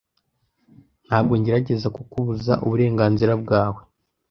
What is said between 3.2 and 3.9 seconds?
bwawe.